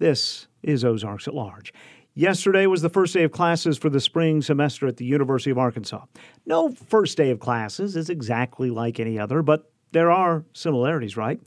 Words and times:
This 0.00 0.48
is 0.62 0.82
Ozarks 0.82 1.28
at 1.28 1.34
Large. 1.34 1.74
Yesterday 2.14 2.64
was 2.66 2.80
the 2.80 2.88
first 2.88 3.12
day 3.12 3.22
of 3.22 3.32
classes 3.32 3.76
for 3.76 3.90
the 3.90 4.00
spring 4.00 4.40
semester 4.40 4.86
at 4.86 4.96
the 4.96 5.04
University 5.04 5.50
of 5.50 5.58
Arkansas. 5.58 6.06
No 6.46 6.70
first 6.70 7.18
day 7.18 7.30
of 7.30 7.38
classes 7.38 7.96
is 7.96 8.08
exactly 8.08 8.70
like 8.70 8.98
any 8.98 9.18
other, 9.18 9.42
but 9.42 9.70
there 9.92 10.10
are 10.10 10.46
similarities, 10.54 11.18
right? 11.18 11.38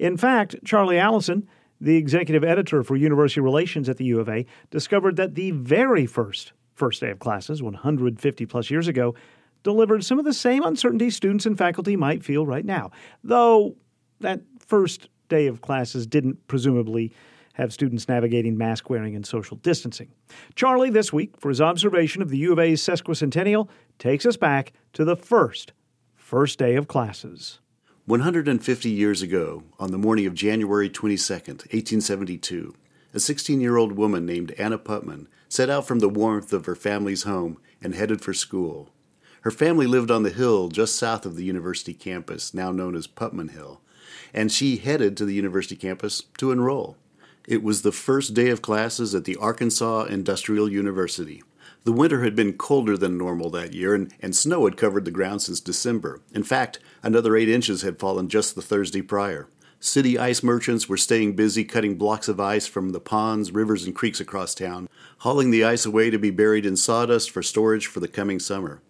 In 0.00 0.16
fact, 0.16 0.56
Charlie 0.64 0.98
Alison, 0.98 1.48
the 1.80 1.96
executive 1.96 2.42
editor 2.42 2.82
for 2.82 2.96
University 2.96 3.40
Relations 3.42 3.88
at 3.88 3.96
the 3.96 4.06
U 4.06 4.18
of 4.18 4.28
A, 4.28 4.44
discovered 4.72 5.14
that 5.14 5.36
the 5.36 5.52
very 5.52 6.04
first 6.04 6.52
first 6.74 7.00
day 7.00 7.10
of 7.10 7.20
classes, 7.20 7.62
150 7.62 8.46
plus 8.46 8.70
years 8.70 8.88
ago, 8.88 9.14
delivered 9.62 10.04
some 10.04 10.18
of 10.18 10.24
the 10.24 10.34
same 10.34 10.64
uncertainty 10.64 11.10
students 11.10 11.46
and 11.46 11.56
faculty 11.56 11.94
might 11.94 12.24
feel 12.24 12.44
right 12.44 12.64
now, 12.64 12.90
though 13.22 13.76
that 14.18 14.40
first 14.58 15.08
day 15.28 15.46
of 15.46 15.60
classes 15.60 16.08
didn't 16.08 16.48
presumably 16.48 17.12
have 17.60 17.72
students 17.72 18.08
navigating 18.08 18.56
mask 18.56 18.88
wearing 18.88 19.14
and 19.14 19.26
social 19.26 19.58
distancing. 19.58 20.08
Charlie, 20.54 20.90
this 20.90 21.12
week, 21.12 21.38
for 21.38 21.50
his 21.50 21.60
observation 21.60 22.22
of 22.22 22.30
the 22.30 22.38
U 22.38 22.52
of 22.52 22.58
A's 22.58 22.82
sesquicentennial, 22.82 23.68
takes 23.98 24.24
us 24.24 24.36
back 24.36 24.72
to 24.94 25.04
the 25.04 25.16
first, 25.16 25.72
first 26.16 26.58
day 26.58 26.74
of 26.74 26.88
classes. 26.88 27.60
150 28.06 28.88
years 28.88 29.20
ago, 29.20 29.62
on 29.78 29.92
the 29.92 29.98
morning 29.98 30.24
of 30.26 30.34
January 30.34 30.88
22, 30.88 31.32
1872, 31.32 32.74
a 33.12 33.20
16 33.20 33.60
year 33.60 33.76
old 33.76 33.92
woman 33.92 34.24
named 34.24 34.52
Anna 34.52 34.78
Putman 34.78 35.26
set 35.48 35.68
out 35.68 35.86
from 35.86 35.98
the 35.98 36.08
warmth 36.08 36.54
of 36.54 36.64
her 36.64 36.74
family's 36.74 37.24
home 37.24 37.58
and 37.82 37.94
headed 37.94 38.22
for 38.22 38.32
school. 38.32 38.88
Her 39.42 39.50
family 39.50 39.86
lived 39.86 40.10
on 40.10 40.22
the 40.22 40.30
hill 40.30 40.68
just 40.68 40.96
south 40.96 41.26
of 41.26 41.36
the 41.36 41.44
university 41.44 41.92
campus, 41.92 42.54
now 42.54 42.72
known 42.72 42.94
as 42.94 43.06
Putman 43.06 43.50
Hill, 43.50 43.82
and 44.32 44.50
she 44.50 44.76
headed 44.76 45.16
to 45.16 45.26
the 45.26 45.34
university 45.34 45.76
campus 45.76 46.22
to 46.38 46.52
enroll. 46.52 46.96
It 47.46 47.62
was 47.62 47.82
the 47.82 47.92
first 47.92 48.34
day 48.34 48.50
of 48.50 48.60
classes 48.62 49.14
at 49.14 49.24
the 49.24 49.36
Arkansas 49.36 50.04
Industrial 50.04 50.70
University. 50.70 51.42
The 51.84 51.92
winter 51.92 52.22
had 52.22 52.36
been 52.36 52.52
colder 52.52 52.96
than 52.96 53.16
normal 53.16 53.48
that 53.50 53.72
year, 53.72 53.94
and, 53.94 54.12
and 54.20 54.36
snow 54.36 54.66
had 54.66 54.76
covered 54.76 55.06
the 55.06 55.10
ground 55.10 55.40
since 55.40 55.60
December. 55.60 56.20
In 56.34 56.42
fact, 56.42 56.78
another 57.02 57.36
eight 57.36 57.48
inches 57.48 57.80
had 57.80 57.98
fallen 57.98 58.28
just 58.28 58.54
the 58.54 58.62
Thursday 58.62 59.00
prior. 59.00 59.48
City 59.82 60.18
ice 60.18 60.42
merchants 60.42 60.90
were 60.90 60.98
staying 60.98 61.34
busy 61.34 61.64
cutting 61.64 61.96
blocks 61.96 62.28
of 62.28 62.38
ice 62.38 62.66
from 62.66 62.90
the 62.90 63.00
ponds, 63.00 63.50
rivers, 63.50 63.86
and 63.86 63.94
creeks 63.94 64.20
across 64.20 64.54
town, 64.54 64.90
hauling 65.18 65.50
the 65.50 65.64
ice 65.64 65.86
away 65.86 66.10
to 66.10 66.18
be 66.18 66.30
buried 66.30 66.66
in 66.66 66.76
sawdust 66.76 67.30
for 67.30 67.42
storage 67.42 67.86
for 67.86 68.00
the 68.00 68.08
coming 68.08 68.38
summer. 68.38 68.82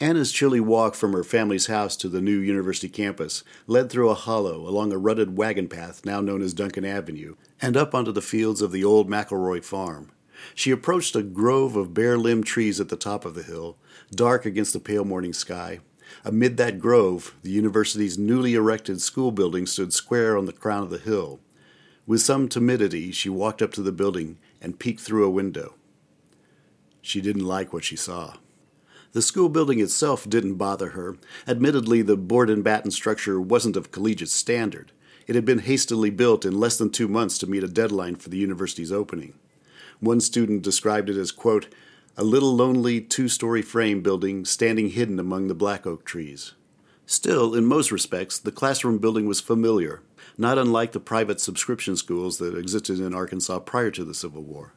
Anna's 0.00 0.30
chilly 0.30 0.60
walk 0.60 0.94
from 0.94 1.12
her 1.12 1.24
family's 1.24 1.66
house 1.66 1.96
to 1.96 2.08
the 2.08 2.20
new 2.20 2.38
university 2.38 2.88
campus 2.88 3.42
led 3.66 3.90
through 3.90 4.10
a 4.10 4.14
hollow 4.14 4.68
along 4.68 4.92
a 4.92 4.98
rutted 4.98 5.36
wagon 5.36 5.66
path 5.66 6.04
now 6.04 6.20
known 6.20 6.40
as 6.40 6.54
Duncan 6.54 6.84
Avenue 6.84 7.34
and 7.60 7.76
up 7.76 7.96
onto 7.96 8.12
the 8.12 8.22
fields 8.22 8.62
of 8.62 8.70
the 8.70 8.84
old 8.84 9.10
McIlroy 9.10 9.64
farm. 9.64 10.12
She 10.54 10.70
approached 10.70 11.16
a 11.16 11.22
grove 11.22 11.74
of 11.74 11.94
bare 11.94 12.16
limbed 12.16 12.46
trees 12.46 12.78
at 12.78 12.90
the 12.90 12.96
top 12.96 13.24
of 13.24 13.34
the 13.34 13.42
hill, 13.42 13.76
dark 14.12 14.46
against 14.46 14.72
the 14.72 14.78
pale 14.78 15.04
morning 15.04 15.32
sky. 15.32 15.80
Amid 16.24 16.58
that 16.58 16.78
grove, 16.78 17.34
the 17.42 17.50
university's 17.50 18.16
newly 18.16 18.54
erected 18.54 19.00
school 19.00 19.32
building 19.32 19.66
stood 19.66 19.92
square 19.92 20.38
on 20.38 20.46
the 20.46 20.52
crown 20.52 20.84
of 20.84 20.90
the 20.90 20.98
hill. 20.98 21.40
With 22.06 22.20
some 22.20 22.48
timidity, 22.48 23.10
she 23.10 23.28
walked 23.28 23.60
up 23.60 23.72
to 23.72 23.82
the 23.82 23.90
building 23.90 24.38
and 24.60 24.78
peeked 24.78 25.00
through 25.00 25.26
a 25.26 25.30
window. 25.30 25.74
She 27.02 27.20
didn't 27.20 27.44
like 27.44 27.72
what 27.72 27.84
she 27.84 27.96
saw. 27.96 28.34
The 29.12 29.22
school 29.22 29.48
building 29.48 29.80
itself 29.80 30.28
didn't 30.28 30.54
bother 30.54 30.90
her. 30.90 31.16
Admittedly, 31.46 32.02
the 32.02 32.16
board 32.16 32.50
and 32.50 32.62
batten 32.62 32.90
structure 32.90 33.40
wasn't 33.40 33.76
of 33.76 33.90
collegiate 33.90 34.28
standard. 34.28 34.92
It 35.26 35.34
had 35.34 35.44
been 35.44 35.60
hastily 35.60 36.10
built 36.10 36.44
in 36.44 36.58
less 36.58 36.76
than 36.76 36.90
two 36.90 37.08
months 37.08 37.38
to 37.38 37.46
meet 37.46 37.64
a 37.64 37.68
deadline 37.68 38.16
for 38.16 38.28
the 38.28 38.38
university's 38.38 38.92
opening. 38.92 39.34
One 40.00 40.20
student 40.20 40.62
described 40.62 41.08
it 41.10 41.16
as, 41.16 41.32
quote, 41.32 41.74
a 42.16 42.24
little 42.24 42.54
lonely 42.54 43.00
two 43.00 43.28
story 43.28 43.62
frame 43.62 44.02
building 44.02 44.44
standing 44.44 44.90
hidden 44.90 45.18
among 45.18 45.48
the 45.48 45.54
black 45.54 45.86
oak 45.86 46.04
trees. 46.04 46.52
Still, 47.06 47.54
in 47.54 47.64
most 47.64 47.90
respects, 47.90 48.38
the 48.38 48.52
classroom 48.52 48.98
building 48.98 49.26
was 49.26 49.40
familiar, 49.40 50.02
not 50.36 50.58
unlike 50.58 50.92
the 50.92 51.00
private 51.00 51.40
subscription 51.40 51.96
schools 51.96 52.38
that 52.38 52.56
existed 52.56 53.00
in 53.00 53.14
Arkansas 53.14 53.60
prior 53.60 53.90
to 53.92 54.04
the 54.04 54.14
Civil 54.14 54.42
War. 54.42 54.74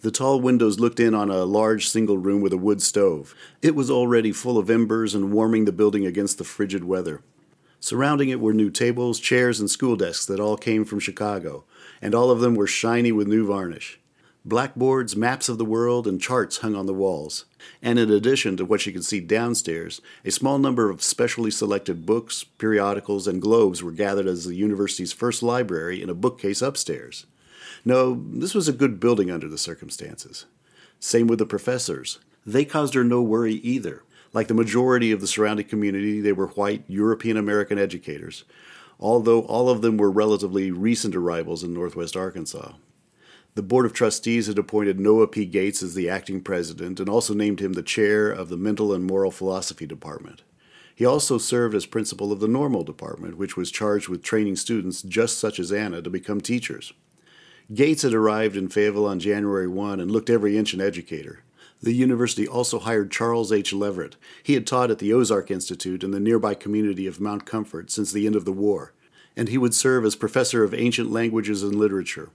The 0.00 0.10
tall 0.10 0.40
windows 0.40 0.80
looked 0.80 1.00
in 1.00 1.14
on 1.14 1.30
a 1.30 1.44
large 1.44 1.88
single 1.88 2.18
room 2.18 2.40
with 2.40 2.52
a 2.52 2.58
wood 2.58 2.82
stove. 2.82 3.34
It 3.62 3.74
was 3.74 3.90
already 3.90 4.32
full 4.32 4.58
of 4.58 4.70
embers 4.70 5.14
and 5.14 5.32
warming 5.32 5.64
the 5.64 5.72
building 5.72 6.06
against 6.06 6.38
the 6.38 6.44
frigid 6.44 6.84
weather. 6.84 7.22
Surrounding 7.80 8.30
it 8.30 8.40
were 8.40 8.54
new 8.54 8.70
tables, 8.70 9.20
chairs, 9.20 9.60
and 9.60 9.70
school 9.70 9.96
desks 9.96 10.24
that 10.26 10.40
all 10.40 10.56
came 10.56 10.84
from 10.84 11.00
Chicago, 11.00 11.64
and 12.00 12.14
all 12.14 12.30
of 12.30 12.40
them 12.40 12.54
were 12.54 12.66
shiny 12.66 13.12
with 13.12 13.28
new 13.28 13.46
varnish. 13.46 14.00
Blackboards, 14.46 15.16
maps 15.16 15.48
of 15.48 15.56
the 15.56 15.64
world, 15.64 16.06
and 16.06 16.20
charts 16.20 16.58
hung 16.58 16.74
on 16.74 16.84
the 16.84 16.92
walls. 16.92 17.46
And 17.80 17.98
in 17.98 18.10
addition 18.10 18.58
to 18.58 18.64
what 18.66 18.82
she 18.82 18.92
could 18.92 19.04
see 19.04 19.20
downstairs, 19.20 20.02
a 20.22 20.30
small 20.30 20.58
number 20.58 20.90
of 20.90 21.02
specially 21.02 21.50
selected 21.50 22.04
books, 22.04 22.44
periodicals, 22.44 23.26
and 23.26 23.40
globes 23.40 23.82
were 23.82 23.90
gathered 23.90 24.26
as 24.26 24.44
the 24.44 24.54
university's 24.54 25.14
first 25.14 25.42
library 25.42 26.02
in 26.02 26.10
a 26.10 26.14
bookcase 26.14 26.60
upstairs. 26.60 27.24
No, 27.84 28.22
this 28.30 28.54
was 28.54 28.66
a 28.66 28.72
good 28.72 28.98
building 28.98 29.30
under 29.30 29.48
the 29.48 29.58
circumstances. 29.58 30.46
Same 30.98 31.26
with 31.26 31.38
the 31.38 31.46
professors. 31.46 32.18
They 32.46 32.64
caused 32.64 32.94
her 32.94 33.04
no 33.04 33.20
worry 33.20 33.54
either. 33.54 34.02
Like 34.32 34.48
the 34.48 34.54
majority 34.54 35.12
of 35.12 35.20
the 35.20 35.26
surrounding 35.26 35.66
community, 35.66 36.20
they 36.20 36.32
were 36.32 36.48
white 36.48 36.84
European 36.88 37.36
American 37.36 37.78
educators, 37.78 38.44
although 38.98 39.42
all 39.42 39.68
of 39.68 39.82
them 39.82 39.96
were 39.96 40.10
relatively 40.10 40.70
recent 40.70 41.14
arrivals 41.14 41.62
in 41.62 41.74
northwest 41.74 42.16
Arkansas. 42.16 42.72
The 43.54 43.62
Board 43.62 43.86
of 43.86 43.92
Trustees 43.92 44.48
had 44.48 44.58
appointed 44.58 44.98
Noah 44.98 45.28
P. 45.28 45.44
Gates 45.44 45.82
as 45.82 45.94
the 45.94 46.10
acting 46.10 46.40
president 46.40 46.98
and 46.98 47.08
also 47.08 47.34
named 47.34 47.60
him 47.60 47.74
the 47.74 47.82
chair 47.82 48.28
of 48.30 48.48
the 48.48 48.56
Mental 48.56 48.92
and 48.92 49.04
Moral 49.04 49.30
Philosophy 49.30 49.86
Department. 49.86 50.42
He 50.96 51.04
also 51.04 51.38
served 51.38 51.74
as 51.74 51.86
principal 51.86 52.32
of 52.32 52.40
the 52.40 52.48
Normal 52.48 52.82
Department, 52.82 53.36
which 53.36 53.56
was 53.56 53.70
charged 53.70 54.08
with 54.08 54.22
training 54.22 54.56
students 54.56 55.02
just 55.02 55.38
such 55.38 55.60
as 55.60 55.70
Anna 55.70 56.02
to 56.02 56.10
become 56.10 56.40
teachers. 56.40 56.92
Gates 57.72 58.02
had 58.02 58.12
arrived 58.12 58.58
in 58.58 58.68
Fayetteville 58.68 59.06
on 59.06 59.18
January 59.18 59.66
1 59.66 59.98
and 59.98 60.10
looked 60.10 60.28
every 60.28 60.58
inch 60.58 60.74
an 60.74 60.82
educator. 60.82 61.44
The 61.80 61.94
university 61.94 62.46
also 62.46 62.78
hired 62.78 63.10
Charles 63.10 63.50
H. 63.50 63.72
Leverett. 63.72 64.16
He 64.42 64.52
had 64.52 64.66
taught 64.66 64.90
at 64.90 64.98
the 64.98 65.14
Ozark 65.14 65.50
Institute 65.50 66.04
in 66.04 66.10
the 66.10 66.20
nearby 66.20 66.52
community 66.54 67.06
of 67.06 67.20
Mount 67.20 67.46
Comfort 67.46 67.90
since 67.90 68.12
the 68.12 68.26
end 68.26 68.36
of 68.36 68.44
the 68.44 68.52
war, 68.52 68.92
and 69.34 69.48
he 69.48 69.56
would 69.56 69.74
serve 69.74 70.04
as 70.04 70.14
professor 70.14 70.62
of 70.62 70.74
ancient 70.74 71.10
languages 71.10 71.62
and 71.62 71.74
literature. 71.74 72.28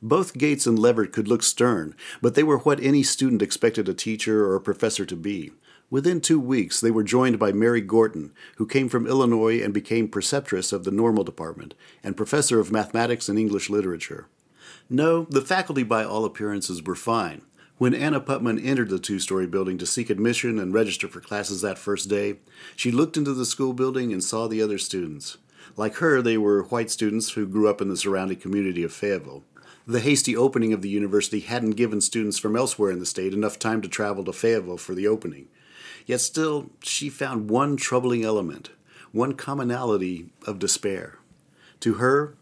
Both 0.00 0.38
Gates 0.38 0.66
and 0.66 0.78
Leverett 0.78 1.12
could 1.12 1.28
look 1.28 1.42
stern, 1.42 1.94
but 2.22 2.34
they 2.34 2.42
were 2.42 2.58
what 2.58 2.80
any 2.80 3.02
student 3.02 3.42
expected 3.42 3.86
a 3.86 3.92
teacher 3.92 4.46
or 4.46 4.54
a 4.54 4.62
professor 4.62 5.04
to 5.04 5.16
be. 5.16 5.52
Within 5.90 6.22
two 6.22 6.40
weeks, 6.40 6.80
they 6.80 6.90
were 6.90 7.04
joined 7.04 7.38
by 7.38 7.52
Mary 7.52 7.82
Gorton, 7.82 8.32
who 8.56 8.66
came 8.66 8.88
from 8.88 9.06
Illinois 9.06 9.60
and 9.62 9.74
became 9.74 10.08
preceptress 10.08 10.72
of 10.72 10.84
the 10.84 10.90
Normal 10.90 11.24
Department 11.24 11.74
and 12.02 12.16
professor 12.16 12.60
of 12.60 12.72
mathematics 12.72 13.28
and 13.28 13.38
English 13.38 13.68
literature. 13.68 14.26
No, 14.92 15.28
the 15.30 15.40
faculty 15.40 15.84
by 15.84 16.04
all 16.04 16.24
appearances 16.24 16.82
were 16.82 16.96
fine. 16.96 17.42
When 17.78 17.94
Anna 17.94 18.20
Putman 18.20 18.62
entered 18.62 18.90
the 18.90 18.98
two 18.98 19.20
story 19.20 19.46
building 19.46 19.78
to 19.78 19.86
seek 19.86 20.10
admission 20.10 20.58
and 20.58 20.74
register 20.74 21.06
for 21.06 21.20
classes 21.20 21.62
that 21.62 21.78
first 21.78 22.08
day, 22.08 22.40
she 22.74 22.90
looked 22.90 23.16
into 23.16 23.32
the 23.32 23.46
school 23.46 23.72
building 23.72 24.12
and 24.12 24.22
saw 24.22 24.48
the 24.48 24.60
other 24.60 24.78
students. 24.78 25.38
Like 25.76 25.94
her, 25.96 26.20
they 26.20 26.36
were 26.36 26.64
white 26.64 26.90
students 26.90 27.30
who 27.30 27.46
grew 27.46 27.68
up 27.68 27.80
in 27.80 27.88
the 27.88 27.96
surrounding 27.96 28.38
community 28.38 28.82
of 28.82 28.92
Fayetteville. 28.92 29.44
The 29.86 30.00
hasty 30.00 30.36
opening 30.36 30.72
of 30.72 30.82
the 30.82 30.88
university 30.88 31.40
hadn't 31.40 31.70
given 31.70 32.00
students 32.00 32.38
from 32.38 32.56
elsewhere 32.56 32.90
in 32.90 32.98
the 32.98 33.06
state 33.06 33.32
enough 33.32 33.60
time 33.60 33.80
to 33.82 33.88
travel 33.88 34.24
to 34.24 34.32
Fayetteville 34.32 34.76
for 34.76 34.94
the 34.94 35.06
opening. 35.06 35.46
Yet 36.04 36.20
still, 36.20 36.70
she 36.82 37.08
found 37.08 37.48
one 37.48 37.76
troubling 37.76 38.24
element, 38.24 38.70
one 39.12 39.34
commonality 39.34 40.30
of 40.46 40.58
despair. 40.58 41.18
To 41.80 41.94
her, 41.94 42.34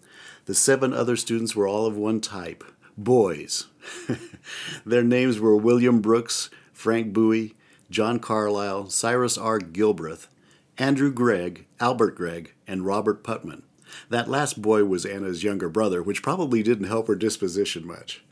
the 0.48 0.54
seven 0.54 0.94
other 0.94 1.14
students 1.14 1.54
were 1.54 1.68
all 1.68 1.84
of 1.84 1.94
one 1.94 2.22
type 2.22 2.64
boys. 2.96 3.66
Their 4.86 5.02
names 5.02 5.38
were 5.38 5.54
William 5.54 6.00
Brooks, 6.00 6.48
Frank 6.72 7.12
Bowie, 7.12 7.54
John 7.90 8.18
Carlyle, 8.18 8.88
Cyrus 8.88 9.36
R. 9.36 9.58
Gilbreth, 9.58 10.26
Andrew 10.78 11.12
Gregg, 11.12 11.66
Albert 11.80 12.16
Gregg, 12.16 12.54
and 12.66 12.86
Robert 12.86 13.22
Putman. 13.22 13.60
That 14.08 14.30
last 14.30 14.62
boy 14.62 14.86
was 14.86 15.04
Anna's 15.04 15.44
younger 15.44 15.68
brother, 15.68 16.02
which 16.02 16.22
probably 16.22 16.62
didn't 16.62 16.88
help 16.88 17.08
her 17.08 17.14
disposition 17.14 17.86
much. 17.86 18.24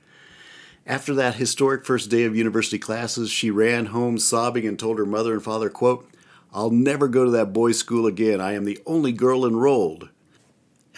After 0.87 1.13
that 1.17 1.35
historic 1.35 1.85
first 1.85 2.09
day 2.09 2.25
of 2.25 2.35
university 2.35 2.79
classes, 2.79 3.31
she 3.31 3.51
ran 3.51 3.87
home 3.87 4.17
sobbing 4.17 4.67
and 4.67 4.79
told 4.79 4.99
her 4.99 5.05
mother 5.05 5.35
and 5.35 5.45
father, 5.45 5.69
quote, 5.69 6.11
I'll 6.51 6.71
never 6.71 7.09
go 7.09 7.27
to 7.27 7.31
that 7.33 7.53
boys' 7.53 7.79
school 7.79 8.07
again. 8.07 8.41
I 8.41 8.55
am 8.55 8.65
the 8.65 8.81
only 8.87 9.13
girl 9.13 9.45
enrolled. 9.45 10.09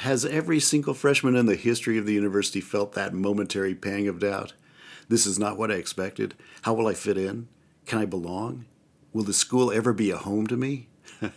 Has 0.03 0.25
every 0.25 0.61
single 0.61 0.95
freshman 0.95 1.35
in 1.35 1.47
the 1.47 1.57
history 1.57 1.99
of 1.99 2.07
the 2.07 2.15
university 2.15 2.61
felt 2.61 2.93
that 2.93 3.13
momentary 3.13 3.75
pang 3.75 4.07
of 4.07 4.21
doubt? 4.21 4.53
This 5.09 5.27
is 5.27 5.41
not 5.41 5.59
what 5.59 5.73
I 5.73 5.75
expected. 5.75 6.35
How 6.63 6.73
will 6.73 6.87
I 6.87 6.95
fit 6.95 7.19
in? 7.19 7.49
Can 7.85 7.99
I 7.99 8.05
belong? 8.05 8.67
Will 9.13 9.25
the 9.25 9.33
school 9.33 9.73
ever 9.73 9.93
be 9.93 10.13
a 10.13 10.17
home 10.17 10.47
to 10.47 10.57
me? 10.57 10.87